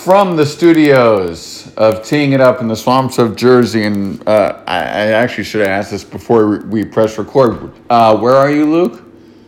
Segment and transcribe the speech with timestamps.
[0.00, 4.78] from the studios of teeing it up in the swamps of Jersey, and uh, I,
[4.78, 7.70] I, actually should have asked this before we press record.
[7.90, 9.02] Uh, where are you, Luke?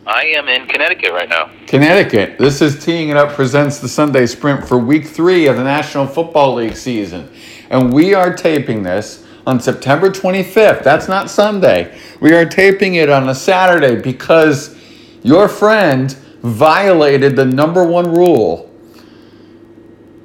[0.05, 1.49] I am in Connecticut right now.
[1.65, 2.37] Connecticut.
[2.37, 6.05] This is Teeing It Up presents the Sunday Sprint for Week Three of the National
[6.05, 7.31] Football League season,
[7.71, 10.83] and we are taping this on September 25th.
[10.83, 11.97] That's not Sunday.
[12.19, 14.77] We are taping it on a Saturday because
[15.23, 16.11] your friend
[16.43, 18.69] violated the number one rule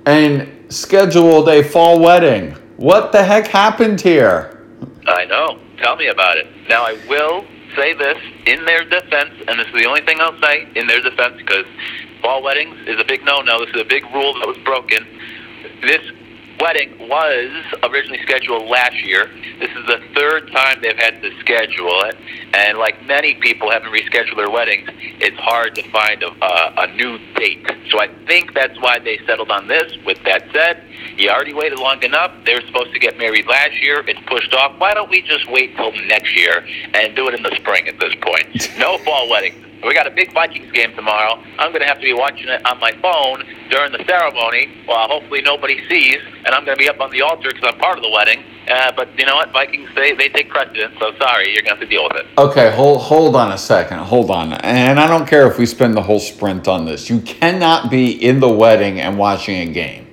[0.09, 2.53] and scheduled a fall wedding.
[2.79, 4.65] What the heck happened here?
[5.07, 5.61] I know.
[5.83, 6.47] Tell me about it.
[6.67, 7.45] Now, I will
[7.77, 8.17] say this
[8.47, 11.67] in their defense, and this is the only thing I'll say in their defense because
[12.23, 13.67] fall weddings is a big no no.
[13.67, 15.07] This is a big rule that was broken.
[15.83, 16.01] This
[16.61, 17.51] wedding was
[17.83, 19.31] originally scheduled last year.
[19.59, 22.17] This is the third time they've had to schedule it,
[22.55, 24.89] and like many people having rescheduled their weddings,
[25.21, 27.67] it's hard to find a, a, a new date.
[27.91, 29.93] So I think that's why they settled on this.
[30.05, 30.85] With that said,
[31.17, 32.33] you already waited long enough.
[32.45, 34.05] They were supposed to get married last year.
[34.07, 34.79] It's pushed off.
[34.79, 37.99] Why don't we just wait till next year and do it in the spring at
[37.99, 38.68] this point?
[38.79, 39.65] No fall wedding.
[39.85, 41.43] We got a big Vikings game tomorrow.
[41.59, 45.09] I'm going to have to be watching it on my phone during the ceremony while
[45.09, 47.97] hopefully nobody sees, and I'm going to be up on the altar because I'm part
[47.97, 48.43] of the wedding.
[48.69, 49.53] Uh, but you know what?
[49.53, 52.27] Vikings, they, they take precedence, so sorry, you're going to have to deal with it.
[52.39, 53.99] Okay, hold, hold on a second.
[53.99, 54.53] Hold on.
[54.53, 57.09] And I don't care if we spend the whole sprint on this.
[57.09, 60.07] You cannot be in the wedding and watching a game.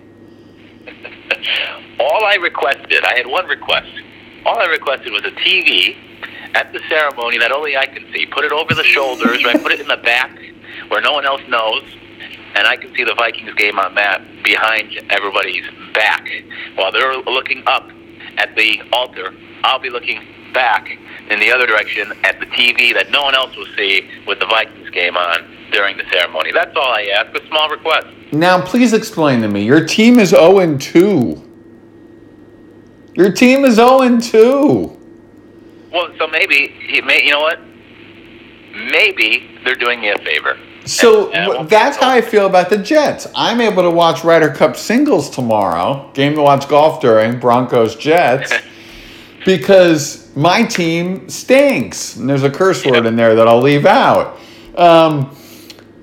[1.99, 3.89] All I requested, I had one request.
[4.45, 5.97] All I requested was a TV
[6.55, 8.25] at the ceremony that only I can see.
[8.25, 9.61] Put it over the shoulders, right?
[9.61, 10.31] Put it in the back
[10.87, 11.83] where no one else knows,
[12.55, 16.27] and I can see the Vikings game on that behind everybody's back.
[16.75, 17.89] While they're looking up
[18.37, 20.21] at the altar, I'll be looking
[20.53, 20.87] back
[21.29, 24.45] in the other direction at the TV that no one else will see with the
[24.45, 26.51] Vikings game on during the ceremony.
[26.53, 27.35] That's all I ask.
[27.35, 28.07] A small request.
[28.31, 29.65] Now, please explain to me.
[29.65, 31.51] Your team is 0 2.
[33.15, 35.04] Your team is 0 2.
[35.95, 37.23] Well, so maybe he may.
[37.23, 37.59] You know what?
[38.73, 40.59] Maybe they're doing me a favor.
[40.83, 43.27] So and, that's how I feel about the Jets.
[43.33, 46.11] I'm able to watch Ryder Cup singles tomorrow.
[46.13, 48.53] Game to watch golf during Broncos Jets
[49.45, 52.17] because my team stinks.
[52.17, 54.37] And there's a curse word in there that I'll leave out.
[54.75, 55.33] Um,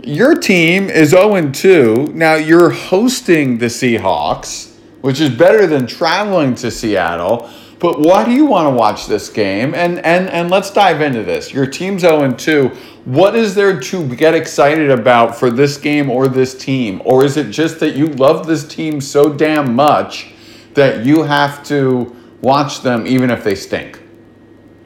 [0.03, 2.13] your team is 0 2.
[2.15, 7.51] Now you're hosting the Seahawks, which is better than traveling to Seattle.
[7.83, 9.75] But why do you want to watch this game?
[9.75, 11.53] And and and let's dive into this.
[11.53, 12.69] Your team's 0 2.
[13.07, 17.03] What is there to get excited about for this game or this team?
[17.05, 20.33] Or is it just that you love this team so damn much
[20.75, 24.01] that you have to watch them even if they stink?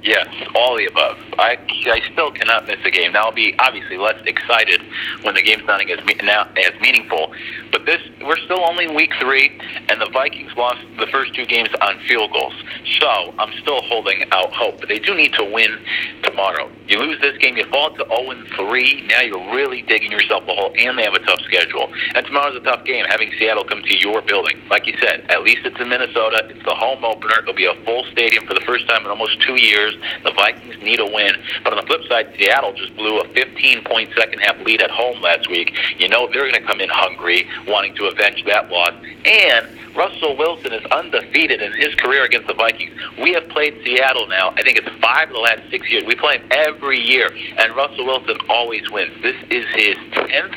[0.02, 1.18] Yes, all the above.
[1.36, 1.58] I,
[1.90, 3.12] I still cannot miss a game.
[3.12, 4.80] Now I'll be obviously less excited
[5.22, 7.32] when the game's not as now as meaningful.
[7.72, 9.58] But this we're still only week three,
[9.88, 12.54] and the Vikings lost the first two games on field goals.
[13.00, 14.80] So I'm still holding out hope.
[14.80, 15.78] But they do need to win
[16.22, 16.70] tomorrow.
[16.88, 19.06] You lose this game, you fall to 0 3.
[19.08, 21.92] Now you're really digging yourself a hole, and they have a tough schedule.
[22.14, 23.04] And tomorrow's a tough game.
[23.08, 26.46] Having Seattle come to your building, like you said, at least it's in Minnesota.
[26.48, 27.40] It's the home opener.
[27.42, 29.94] It'll be a full stadium for the first time in almost two years.
[30.24, 31.34] The Vikings need a win.
[31.64, 34.90] But on the flip side, Seattle just blew a 15 point second half lead at
[34.96, 35.76] home last week.
[35.98, 38.94] You know they're going to come in hungry, wanting to avenge that loss.
[39.24, 42.92] And Russell Wilson is undefeated in his career against the Vikings.
[43.20, 46.04] We have played Seattle now, I think it's five of the last six years.
[46.06, 49.12] We play him every year, and Russell Wilson always wins.
[49.22, 50.54] This is his 10th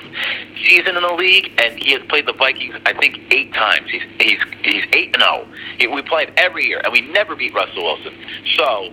[0.67, 3.89] season in the league, and he has played the Vikings, I think, eight times.
[3.89, 5.23] He's, he's, he's 8 and
[5.79, 5.93] 0.
[5.95, 8.13] We play him every year, and we never beat Russell Wilson.
[8.57, 8.91] So,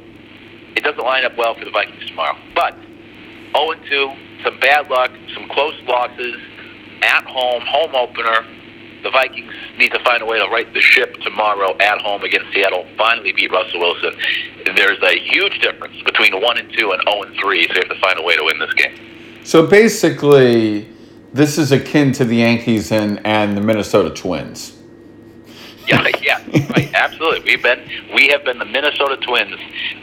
[0.77, 2.37] it doesn't line up well for the Vikings tomorrow.
[2.55, 2.77] But
[3.57, 4.15] 0 2,
[4.45, 6.37] some bad luck, some close losses
[7.03, 8.47] at home, home opener.
[9.03, 12.53] The Vikings need to find a way to right the ship tomorrow at home against
[12.53, 12.87] Seattle.
[12.97, 14.15] Finally beat Russell Wilson.
[14.75, 17.89] There's a huge difference between one and two and zero and three, so you have
[17.89, 18.97] to find a way to win this game.
[19.45, 20.89] So basically,
[21.33, 24.73] this is akin to the Yankees and, and the Minnesota Twins.
[25.89, 27.43] Yeah, yeah, right, absolutely.
[27.45, 29.55] We've been we have been the Minnesota Twins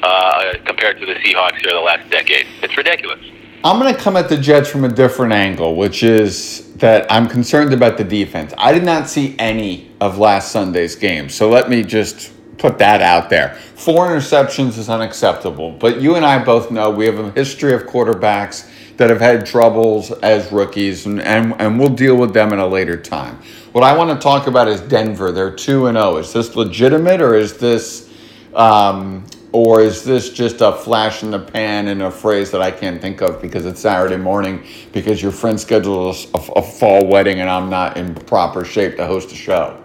[0.02, 2.48] uh, compared to the Seahawks here the last decade.
[2.62, 3.20] It's ridiculous.
[3.66, 7.30] I'm going to come at the Jets from a different angle, which is that I'm
[7.30, 8.54] concerned about the defense.
[8.58, 13.02] I did not see any of last Sunday's game, so let me just put that
[13.02, 13.56] out there.
[13.76, 17.84] Four interceptions is unacceptable, but you and I both know we have a history of
[17.84, 22.60] quarterbacks that have had troubles as rookies, and, and, and we'll deal with them in
[22.60, 23.38] a later time.
[23.72, 25.32] What I want to talk about is Denver.
[25.32, 26.18] They're 2 and 0.
[26.18, 28.10] Is this legitimate or is this
[28.54, 32.72] um, or is this just a flash in the pan and a phrase that I
[32.72, 37.40] can't think of because it's Saturday morning because your friend scheduled a, a fall wedding
[37.40, 39.80] and I'm not in proper shape to host a show?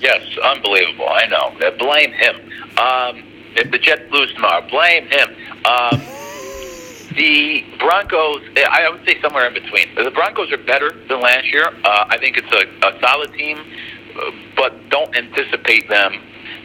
[0.00, 1.08] Yes, unbelievable.
[1.08, 1.50] I know.
[1.78, 2.36] Blame him.
[2.78, 3.24] Um,
[3.56, 5.28] if the Jets lose tomorrow, blame him.
[5.66, 6.00] Um,
[7.16, 9.92] the Broncos, I would say somewhere in between.
[9.96, 11.66] The Broncos are better than last year.
[11.66, 16.20] Uh, I think it's a, a solid team, uh, but don't anticipate them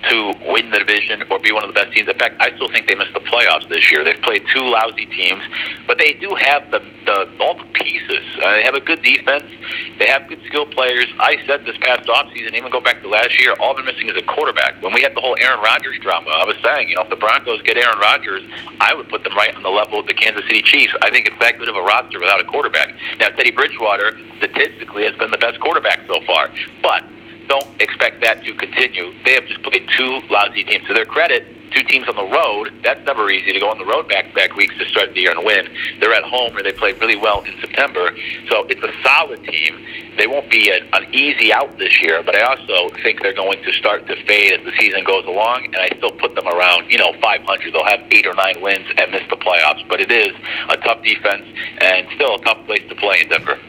[0.09, 2.07] to win the division or be one of the best teams.
[2.07, 4.03] In fact, I still think they missed the playoffs this year.
[4.03, 5.43] They've played two lousy teams,
[5.85, 8.23] but they do have the, the all the pieces.
[8.41, 9.45] Uh, they have a good defense.
[9.99, 11.07] They have good skill players.
[11.19, 14.17] I said this past offseason, even go back to last year, all they're missing is
[14.17, 14.81] a quarterback.
[14.81, 17.15] When we had the whole Aaron Rodgers drama, I was saying, you know, if the
[17.15, 18.43] Broncos get Aaron Rodgers,
[18.79, 20.93] I would put them right on the level of the Kansas City Chiefs.
[21.01, 22.93] I think it's that good of a roster without a quarterback.
[23.19, 26.49] Now, Teddy Bridgewater statistically has been the best quarterback so far,
[26.81, 27.03] but
[27.47, 29.13] don't expect that to continue.
[29.23, 30.85] They have just played two lousy teams.
[30.87, 32.73] To their credit, two teams on the road.
[32.83, 35.31] That's never easy to go on the road back back weeks to start the year
[35.31, 35.67] and win.
[35.99, 38.11] They're at home where they played really well in September.
[38.49, 39.85] So it's a solid team.
[40.17, 43.61] They won't be an, an easy out this year, but I also think they're going
[43.63, 45.65] to start to fade as the season goes along.
[45.65, 47.73] And I still put them around, you know, 500.
[47.73, 49.87] They'll have eight or nine wins and miss the playoffs.
[49.87, 50.35] But it is
[50.69, 51.45] a tough defense
[51.81, 53.59] and still a tough place to play in Denver.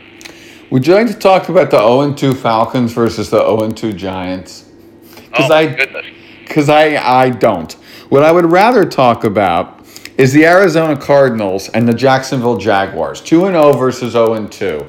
[0.71, 4.69] Would you like to talk about the 0 2 Falcons versus the 0 2 Giants?
[5.15, 5.67] Because oh, I,
[6.47, 7.73] Because I, I don't.
[8.11, 9.87] What I would rather talk about
[10.19, 14.87] is the Arizona Cardinals and the Jacksonville Jaguars, 2 0 versus 0 2.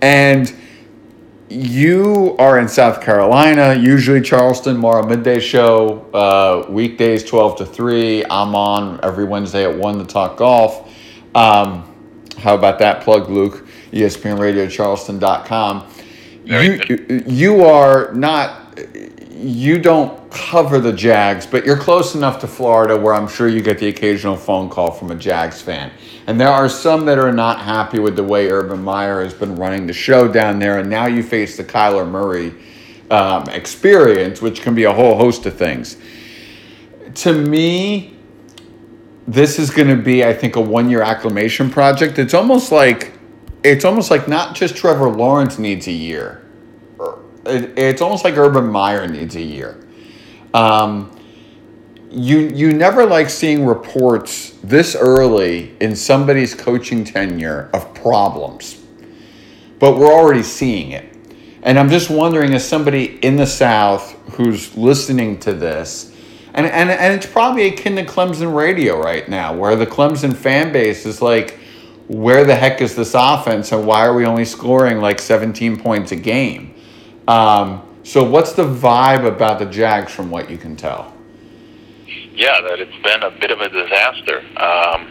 [0.00, 0.54] And
[1.48, 8.24] you are in South Carolina, usually Charleston, Mara Midday Show, uh, weekdays 12 to 3.
[8.26, 10.88] I'm on every Wednesday at 1 to talk golf.
[11.34, 11.92] Um,
[12.38, 13.65] how about that plug, Luke?
[13.96, 15.88] ESPNRadioCharleston.com.
[16.44, 18.78] You, you are not,
[19.32, 23.62] you don't cover the Jags, but you're close enough to Florida where I'm sure you
[23.62, 25.90] get the occasional phone call from a Jags fan.
[26.26, 29.56] And there are some that are not happy with the way Urban Meyer has been
[29.56, 30.78] running the show down there.
[30.78, 32.54] And now you face the Kyler Murray
[33.10, 35.96] um, experience, which can be a whole host of things.
[37.14, 38.16] To me,
[39.26, 42.18] this is going to be, I think, a one year acclimation project.
[42.18, 43.15] It's almost like
[43.66, 46.42] it's almost like not just Trevor Lawrence needs a year.
[47.44, 49.86] It, it's almost like Urban Meyer needs a year.
[50.54, 51.12] Um,
[52.10, 58.82] you you never like seeing reports this early in somebody's coaching tenure of problems,
[59.78, 61.12] but we're already seeing it.
[61.62, 66.14] And I'm just wondering, as somebody in the South who's listening to this,
[66.54, 70.72] and, and, and it's probably akin to Clemson radio right now, where the Clemson fan
[70.72, 71.58] base is like,
[72.08, 76.12] where the heck is this offense and why are we only scoring like 17 points
[76.12, 76.74] a game?
[77.26, 81.12] Um, so, what's the vibe about the Jags from what you can tell?
[82.06, 84.38] Yeah, that it's been a bit of a disaster.
[84.56, 85.10] Um,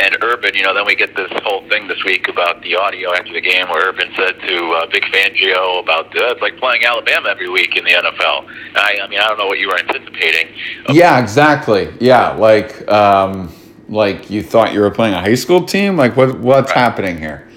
[0.00, 3.12] and Urban, you know, then we get this whole thing this week about the audio
[3.12, 6.84] after the game where Urban said to uh, Vic Fangio about uh, it's like playing
[6.84, 8.48] Alabama every week in the NFL.
[8.74, 10.48] I, I mean, I don't know what you were anticipating.
[10.88, 11.92] Yeah, exactly.
[12.00, 12.88] Yeah, like.
[12.90, 13.52] Um,
[13.88, 15.96] like you thought you were playing a high school team?
[15.96, 16.78] Like what what's right.
[16.78, 17.48] happening here?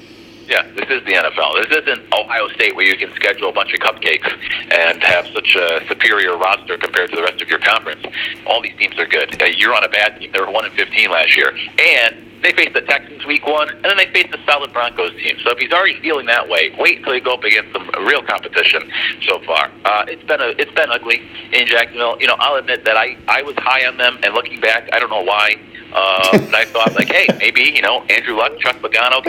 [0.47, 1.69] Yeah, this is the NFL.
[1.69, 4.27] This isn't Ohio State where you can schedule a bunch of cupcakes
[4.69, 8.05] and have such a superior roster compared to the rest of your conference.
[8.45, 9.41] All these teams are good.
[9.41, 10.31] Uh, you're on a bad team.
[10.33, 13.85] They were one in fifteen last year, and they faced the Texans week one, and
[13.85, 15.37] then they faced the solid Broncos team.
[15.43, 18.23] So if he's already feeling that way, wait until you go up against some real
[18.23, 18.91] competition.
[19.21, 21.21] So far, uh, it's been a it's been ugly
[21.53, 22.17] in Jacksonville.
[22.19, 24.99] You know, I'll admit that I I was high on them, and looking back, I
[24.99, 25.55] don't know why.
[25.93, 29.23] Uh, and I thought, like, hey, maybe you know Andrew Luck, Chuck Pagano,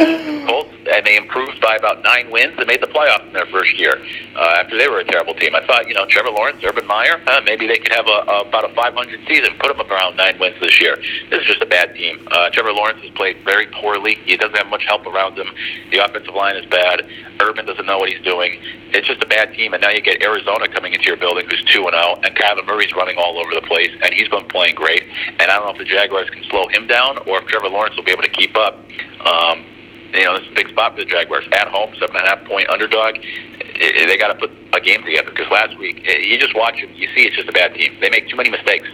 [0.46, 3.78] Colts, and they improved by about nine wins and made the playoffs in their first
[3.78, 4.00] year
[4.36, 5.54] uh, after they were a terrible team.
[5.54, 8.40] I thought, you know, Trevor Lawrence, Urban Meyer, uh, maybe they could have a, a,
[8.48, 10.96] about a 500 season, put them around nine wins this year.
[11.30, 12.26] This is just a bad team.
[12.30, 14.16] Uh, Trevor Lawrence has played very poorly.
[14.24, 15.48] He doesn't have much help around him.
[15.90, 17.06] The offensive line is bad.
[17.40, 18.60] Urban doesn't know what he's doing.
[18.92, 19.74] It's just a bad team.
[19.74, 22.34] And now you get Arizona coming into your building, who's two and zero, oh, and
[22.36, 25.02] Kyler Murray's running all over the place, and he's been playing great.
[25.40, 27.96] And I don't know if the Jaguars can slow him down or if Trevor Lawrence
[27.96, 28.76] will be able to keep up.
[29.24, 29.64] Um,
[30.12, 31.48] you know, this is a big spot for the Jaguars.
[31.52, 33.16] At home, seven and a half point underdog.
[33.16, 37.08] They got to put a game together because last week you just watch them, you
[37.16, 37.96] see it's just a bad team.
[38.00, 38.86] They make too many mistakes.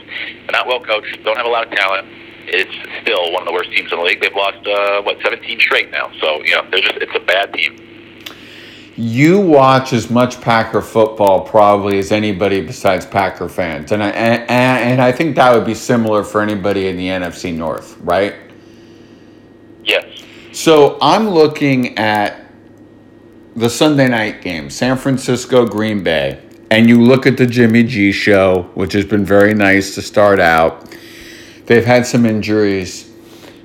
[0.46, 1.18] They're not well coached.
[1.24, 2.06] Don't have a lot of talent
[2.50, 2.72] it's
[3.02, 4.20] still one of the worst teams in the league.
[4.20, 6.10] They've lost uh, what 17 straight now.
[6.20, 7.76] So you know, they're just it's a bad team.
[9.00, 14.50] You watch as much Packer football probably as anybody besides Packer fans, and I and,
[14.50, 18.34] and I think that would be similar for anybody in the NFC North, right?
[19.84, 20.24] Yes.
[20.50, 22.44] So I'm looking at
[23.54, 28.10] the Sunday night game, San Francisco Green Bay, and you look at the Jimmy G
[28.10, 30.92] show, which has been very nice to start out
[31.66, 33.07] they've had some injuries.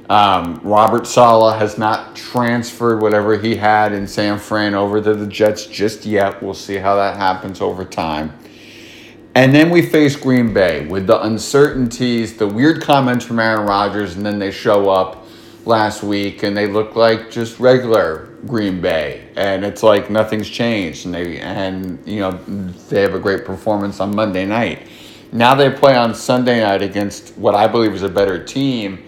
[0.10, 5.28] Um, Robert Saleh has not transferred whatever he had in San Fran over to the
[5.28, 6.44] Jets just yet.
[6.44, 8.38] We'll see how that happens over time.
[9.36, 14.16] And then we face Green Bay with the uncertainties, the weird comments from Aaron Rodgers,
[14.16, 15.26] and then they show up
[15.66, 21.06] last week and they look like just regular Green Bay, and it's like nothing's changed.
[21.06, 22.32] And they and you know
[22.90, 24.88] they have a great performance on Monday night.
[25.32, 29.04] Now they play on Sunday night against what I believe is a better team.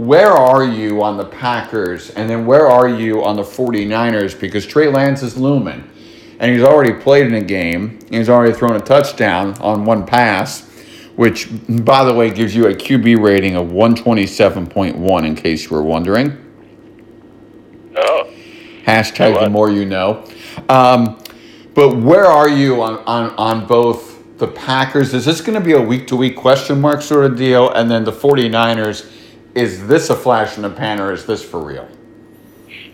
[0.00, 2.08] Where are you on the Packers?
[2.08, 4.40] And then where are you on the 49ers?
[4.40, 5.90] Because Trey Lance is looming
[6.38, 7.98] and he's already played in a game.
[8.08, 10.62] He's already thrown a touchdown on one pass,
[11.16, 15.82] which, by the way, gives you a QB rating of 127.1, in case you were
[15.82, 16.30] wondering.
[17.94, 18.32] Oh.
[18.86, 20.26] Hashtag the more you know.
[20.70, 21.22] Um,
[21.74, 25.12] but where are you on, on, on both the Packers?
[25.12, 27.70] Is this going to be a week to week question mark sort of deal?
[27.72, 29.18] And then the 49ers,
[29.54, 31.88] is this a flash in the pan or is this for real?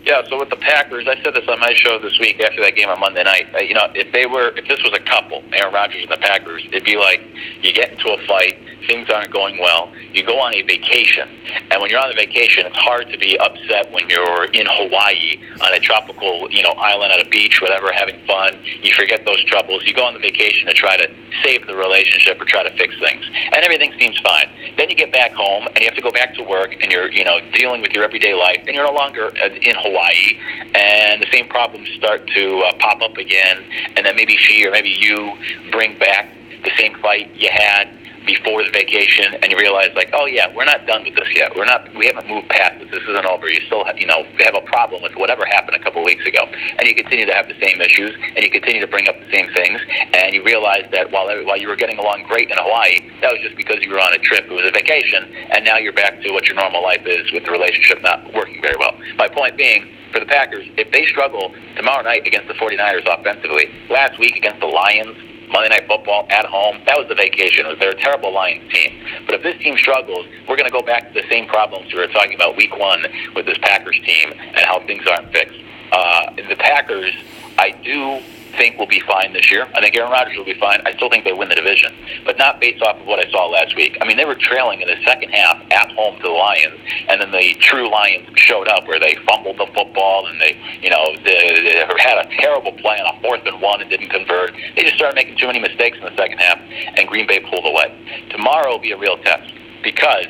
[0.07, 2.75] Yeah, so with the Packers, I said this on my show this week after that
[2.75, 3.53] game on Monday night.
[3.53, 6.17] Uh, you know, if they were, if this was a couple, Aaron Rodgers and the
[6.17, 7.21] Packers, it'd be like
[7.61, 11.27] you get into a fight, things aren't going well, you go on a vacation,
[11.71, 15.39] and when you're on a vacation, it's hard to be upset when you're in Hawaii
[15.61, 18.59] on a tropical, you know, island at a beach, whatever, having fun.
[18.81, 19.83] You forget those troubles.
[19.85, 21.07] You go on the vacation to try to
[21.43, 24.49] save the relationship or try to fix things, and everything seems fine.
[24.77, 27.11] Then you get back home, and you have to go back to work, and you're,
[27.11, 30.37] you know, dealing with your everyday life, and you're no longer in Hawaii,
[30.75, 33.63] and the same problems start to uh, pop up again,
[33.95, 35.37] and then maybe she or maybe you
[35.71, 37.89] bring back the same fight you had
[38.27, 41.55] before the vacation and you realize like oh yeah we're not done with this yet.
[41.55, 43.49] We're not we haven't moved past this this isn't over.
[43.49, 46.25] You still have, you know have a problem with whatever happened a couple of weeks
[46.27, 46.45] ago.
[46.77, 49.31] And you continue to have the same issues and you continue to bring up the
[49.31, 49.79] same things.
[50.13, 53.41] And you realize that while while you were getting along great in Hawaii that was
[53.41, 54.45] just because you were on a trip.
[54.45, 55.25] It was a vacation.
[55.51, 58.61] And now you're back to what your normal life is with the relationship not working
[58.61, 58.97] very well.
[59.17, 63.67] My point being for the Packers, if they struggle tomorrow night against the 49ers offensively,
[63.89, 67.65] last week against the Lions, Monday Night Football at home, that was the vacation.
[67.65, 69.03] It was their terrible Lions team.
[69.25, 71.99] But if this team struggles, we're going to go back to the same problems we
[71.99, 75.59] were talking about week one with this Packers team and how things aren't fixed.
[75.91, 77.13] Uh, the Packers,
[77.57, 78.21] I do
[78.57, 79.67] think will be fine this year.
[79.75, 80.81] I think Aaron Rodgers will be fine.
[80.85, 81.93] I still think they win the division,
[82.25, 83.97] but not based off of what I saw last week.
[84.01, 87.21] I mean, they were trailing in the second half at home to the Lions, and
[87.21, 91.15] then the true Lions showed up where they fumbled the football and they, you know,
[91.23, 94.53] they, they had a terrible play on a fourth and one and didn't convert.
[94.75, 96.59] They just started making too many mistakes in the second half,
[96.97, 97.93] and Green Bay pulled away.
[98.29, 100.27] Tomorrow will be a real test because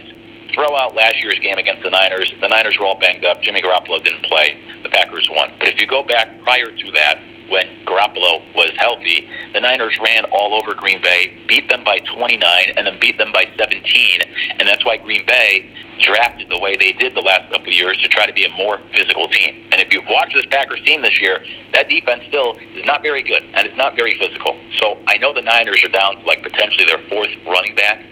[0.53, 2.33] throw out last year's game against the Niners.
[2.41, 3.41] The Niners were all banged up.
[3.41, 4.59] Jimmy Garoppolo didn't play.
[4.81, 5.53] The Packers won.
[5.59, 10.25] But if you go back prior to that, when Garoppolo was healthy, the Niners ran
[10.25, 12.41] all over Green Bay, beat them by 29,
[12.75, 14.21] and then beat them by 17.
[14.59, 17.97] And that's why Green Bay drafted the way they did the last couple of years
[18.01, 19.67] to try to be a more physical team.
[19.71, 23.23] And if you've watched this Packers team this year, that defense still is not very
[23.23, 24.59] good, and it's not very physical.
[24.77, 28.03] So I know the Niners are down to like potentially their fourth running back,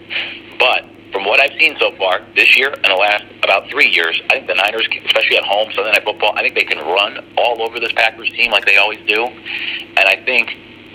[0.58, 4.20] but from what I've seen so far this year and the last about three years,
[4.30, 7.24] I think the Niners, especially at home, Sunday Night Football, I think they can run
[7.38, 9.24] all over this Packers team like they always do.
[9.26, 10.50] And I think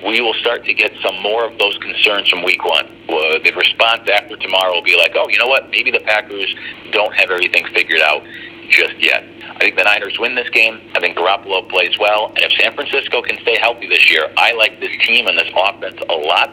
[0.05, 2.85] we will start to get some more of those concerns from week one.
[3.07, 5.69] Uh, the response after tomorrow will be like, oh, you know what?
[5.69, 6.53] Maybe the Packers
[6.91, 8.23] don't have everything figured out
[8.71, 9.23] just yet.
[9.43, 10.81] I think the Niners win this game.
[10.95, 12.29] I think Garoppolo plays well.
[12.29, 15.51] And if San Francisco can stay healthy this year, I like this team and this
[15.55, 16.49] offense a lot.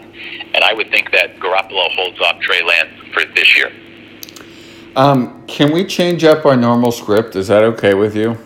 [0.52, 3.72] And I would think that Garoppolo holds off Trey Lance for this year.
[4.96, 7.36] Um, can we change up our normal script?
[7.36, 8.36] Is that okay with you?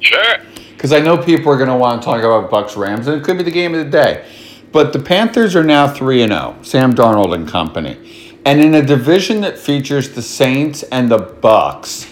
[0.00, 0.38] Sure.
[0.70, 3.24] Because I know people are going to want to talk about Bucks Rams, and it
[3.24, 4.24] could be the game of the day.
[4.70, 8.38] But the Panthers are now 3 and 0, Sam Darnold and company.
[8.44, 12.06] And in a division that features the Saints and the Bucks,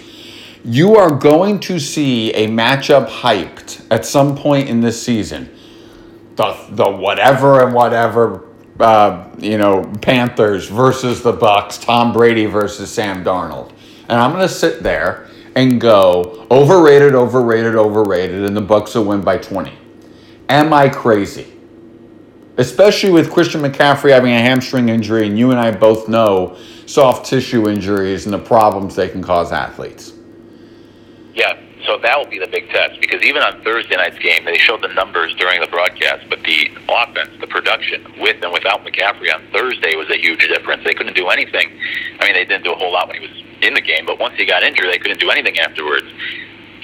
[0.67, 5.49] you are going to see a matchup hyped at some point in this season.
[6.35, 8.49] The, the whatever and whatever,
[8.81, 13.71] uh, you know, Panthers versus the Bucks, Tom Brady versus Sam Darnold.
[14.09, 19.05] And I'm going to sit there and go overrated, overrated, overrated, and the Bucks will
[19.05, 19.73] win by 20.
[20.49, 21.53] Am I crazy?
[22.57, 27.25] Especially with Christian McCaffrey having a hamstring injury, and you and I both know soft
[27.27, 30.16] tissue injuries and the problems they can cause athletes.
[31.87, 34.83] So that will be the big test because even on Thursday night's game, they showed
[34.83, 39.41] the numbers during the broadcast, but the offense, the production with and without McCaffrey on
[39.53, 40.83] Thursday was a huge difference.
[40.85, 41.71] They couldn't do anything.
[42.19, 44.19] I mean, they didn't do a whole lot when he was in the game, but
[44.19, 46.07] once he got injured, they couldn't do anything afterwards.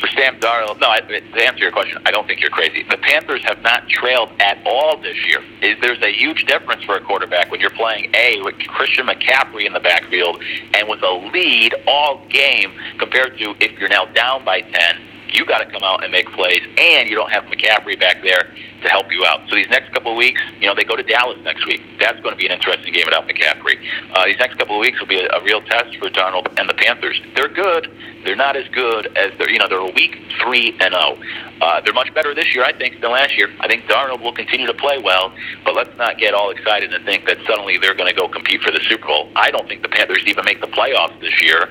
[0.01, 2.83] For Sam Darnold, no, I, to answer your question, I don't think you're crazy.
[2.83, 5.43] The Panthers have not trailed at all this year.
[5.63, 9.67] Is There's a huge difference for a quarterback when you're playing A, with Christian McCaffrey
[9.67, 10.43] in the backfield,
[10.75, 15.45] and with a lead all game compared to if you're now down by 10 you
[15.47, 18.89] got to come out and make plays, and you don't have McCaffrey back there to
[18.89, 19.49] help you out.
[19.49, 21.81] So these next couple of weeks, you know, they go to Dallas next week.
[22.01, 23.79] That's going to be an interesting game without McCaffrey.
[24.15, 26.69] Uh, these next couple of weeks will be a, a real test for Darnold and
[26.69, 27.21] the Panthers.
[27.37, 27.91] They're good.
[28.25, 31.17] They're not as good as they're, you know, they're a week three and zero.
[31.19, 31.19] Oh.
[31.61, 33.49] Uh, they're much better this year, I think, than last year.
[33.61, 35.33] I think Darnold will continue to play well,
[35.65, 38.62] but let's not get all excited and think that suddenly they're going to go compete
[38.62, 39.31] for the Super Bowl.
[39.37, 41.71] I don't think the Panthers even make the playoffs this year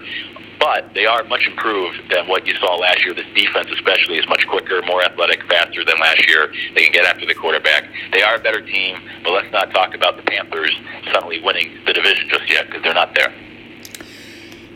[0.61, 3.15] but they are much improved than what you saw last year.
[3.15, 6.53] This defense, especially, is much quicker, more athletic, faster than last year.
[6.75, 7.89] They can get after the quarterback.
[8.13, 10.71] They are a better team, but let's not talk about the Panthers
[11.11, 13.33] suddenly winning the division just yet because they're not there.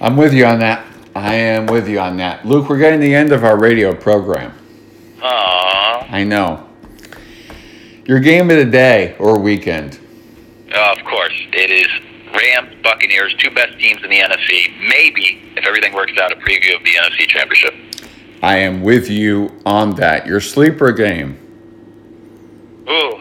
[0.01, 0.85] I'm with you on that.
[1.15, 2.45] I am with you on that.
[2.45, 4.51] Luke, we're getting the end of our radio program.
[5.19, 6.11] Aww.
[6.11, 6.67] I know.
[8.05, 9.99] Your game of the day or weekend?
[10.73, 11.33] Uh, of course.
[11.53, 11.87] It is
[12.35, 14.71] Rams, Buccaneers, two best teams in the NFC.
[14.87, 17.73] Maybe, if everything works out, a preview of the NFC Championship.
[18.41, 20.27] I am with you on that.
[20.27, 21.39] Your sleeper game.
[22.87, 23.19] Ooh,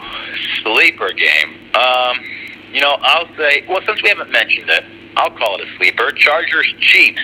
[0.63, 1.73] sleeper game.
[1.73, 2.17] Um,
[2.71, 4.83] you know, I'll say, well, since we haven't mentioned it,
[5.15, 6.11] I'll call it a sleeper.
[6.11, 7.21] Chargers, Chiefs.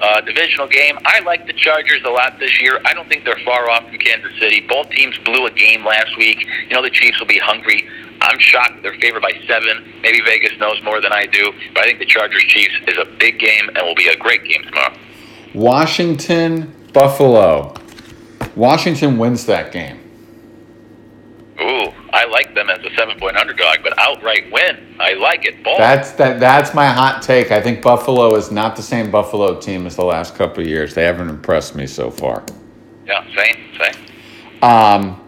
[0.00, 0.96] Uh, divisional game.
[1.04, 2.78] I like the Chargers a lot this year.
[2.84, 4.60] I don't think they're far off from Kansas City.
[4.60, 6.46] Both teams blew a game last week.
[6.68, 7.88] You know, the Chiefs will be hungry
[8.28, 10.00] I'm shocked they're favored by seven.
[10.02, 13.06] Maybe Vegas knows more than I do, but I think the Chargers Chiefs is a
[13.18, 14.94] big game and will be a great game tomorrow.
[15.54, 17.74] Washington Buffalo.
[18.54, 19.98] Washington wins that game.
[21.60, 24.96] Ooh, I like them as a seven point underdog, but outright win.
[25.00, 25.64] I like it.
[25.64, 25.78] Ball.
[25.78, 26.38] That's that.
[26.38, 27.50] That's my hot take.
[27.50, 30.94] I think Buffalo is not the same Buffalo team as the last couple of years.
[30.94, 32.44] They haven't impressed me so far.
[33.06, 34.62] Yeah, same, same.
[34.62, 35.27] Um,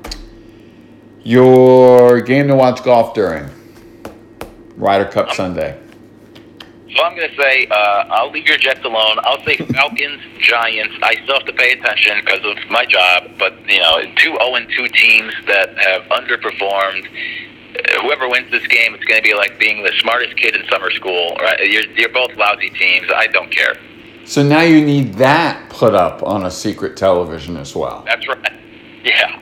[1.24, 3.48] your game to watch golf during
[4.76, 5.80] Ryder Cup um, Sunday.
[6.96, 9.18] So I'm going to say uh, I'll leave your Jets alone.
[9.22, 10.94] I'll say Falcons, Giants.
[11.02, 14.54] I still have to pay attention because of my job, but you know, two zero
[14.56, 17.06] and 2 teams that have underperformed.
[18.02, 20.90] Whoever wins this game, it's going to be like being the smartest kid in summer
[20.90, 21.36] school.
[21.40, 21.70] Right?
[21.70, 23.06] You're, you're both lousy teams.
[23.14, 23.76] I don't care.
[24.24, 28.02] So now you need that put up on a secret television as well.
[28.06, 28.52] That's right.
[29.02, 29.40] Yeah.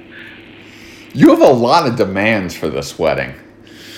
[1.18, 3.34] You have a lot of demands for this wedding.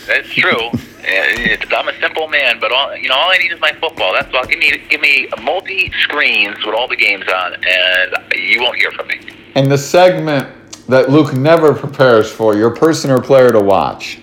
[0.06, 0.70] That's true.
[1.70, 4.14] I'm a simple man, but all you know, all I need is my football.
[4.14, 4.46] That's all.
[4.46, 8.90] Give me, give me multi screens with all the games on, and you won't hear
[8.92, 9.20] from me.
[9.54, 10.48] And the segment
[10.86, 14.18] that Luke never prepares for, your person or player to watch.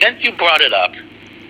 [0.00, 0.92] Since you brought it up,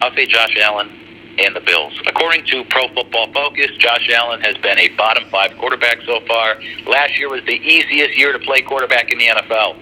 [0.02, 0.90] I'll say Josh Allen
[1.38, 1.98] and the Bills.
[2.06, 6.56] According to Pro Football Focus, Josh Allen has been a bottom five quarterback so far.
[6.86, 9.80] Last year was the easiest year to play quarterback in the NFL.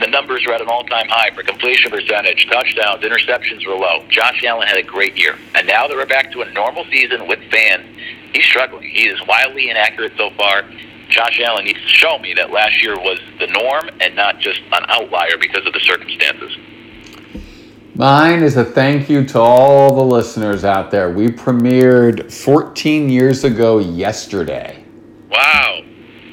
[0.00, 4.04] The numbers are at an all time high for completion percentage, touchdowns, interceptions were low.
[4.08, 5.36] Josh Allen had a great year.
[5.54, 7.86] And now that we're back to a normal season with fans,
[8.32, 8.88] he's struggling.
[8.88, 10.64] He is wildly inaccurate so far.
[11.08, 14.60] Josh Allen needs to show me that last year was the norm and not just
[14.72, 16.56] an outlier because of the circumstances.
[18.02, 21.12] Mine is a thank you to all the listeners out there.
[21.12, 24.84] We premiered 14 years ago yesterday.
[25.30, 25.82] Wow.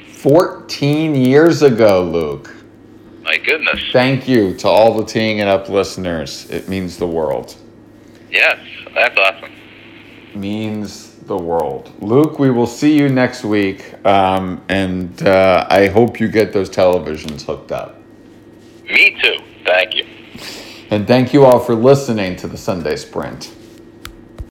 [0.08, 2.52] 14 years ago, Luke.
[3.22, 3.80] My goodness.
[3.92, 6.50] Thank you to all the Teeing It Up listeners.
[6.50, 7.54] It means the world.
[8.32, 8.58] Yes,
[8.92, 9.52] that's awesome.
[10.34, 11.92] Means the world.
[12.02, 16.68] Luke, we will see you next week, um, and uh, I hope you get those
[16.68, 17.96] televisions hooked up.
[18.86, 19.38] Me too.
[19.64, 20.19] Thank you.
[20.90, 23.54] And thank you all for listening to the Sunday Sprint.